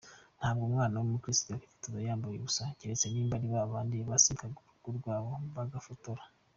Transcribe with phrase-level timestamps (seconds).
[0.39, 6.23] Ntabwo umwana wumukristu yakwiphotoza yambayu ubusa keretse niba aribabandi basimbukaga urugo rwabo bagaphotora